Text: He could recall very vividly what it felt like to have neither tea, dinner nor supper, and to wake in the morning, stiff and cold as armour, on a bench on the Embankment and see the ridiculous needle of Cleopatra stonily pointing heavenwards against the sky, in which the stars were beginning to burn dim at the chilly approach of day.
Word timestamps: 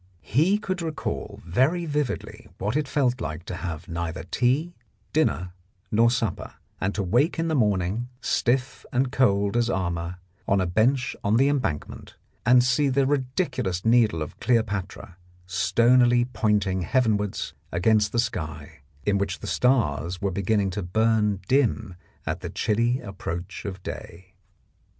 He 0.23 0.57
could 0.57 0.81
recall 0.81 1.43
very 1.45 1.85
vividly 1.85 2.47
what 2.57 2.75
it 2.75 2.87
felt 2.87 3.21
like 3.21 3.45
to 3.45 3.57
have 3.57 3.87
neither 3.87 4.23
tea, 4.23 4.73
dinner 5.13 5.51
nor 5.91 6.09
supper, 6.09 6.55
and 6.79 6.95
to 6.95 7.03
wake 7.03 7.37
in 7.37 7.49
the 7.49 7.53
morning, 7.53 8.09
stiff 8.19 8.83
and 8.91 9.11
cold 9.11 9.55
as 9.55 9.69
armour, 9.69 10.17
on 10.47 10.59
a 10.59 10.65
bench 10.65 11.15
on 11.23 11.37
the 11.37 11.47
Embankment 11.49 12.15
and 12.47 12.63
see 12.63 12.89
the 12.89 13.05
ridiculous 13.05 13.85
needle 13.85 14.23
of 14.23 14.39
Cleopatra 14.39 15.17
stonily 15.45 16.25
pointing 16.25 16.81
heavenwards 16.81 17.53
against 17.71 18.11
the 18.11 18.17
sky, 18.17 18.81
in 19.05 19.19
which 19.19 19.37
the 19.37 19.45
stars 19.45 20.19
were 20.19 20.31
beginning 20.31 20.71
to 20.71 20.81
burn 20.81 21.41
dim 21.47 21.93
at 22.25 22.39
the 22.39 22.49
chilly 22.49 22.99
approach 23.01 23.65
of 23.65 23.83
day. 23.83 24.33